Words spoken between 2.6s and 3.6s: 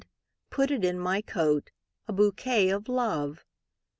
of Love!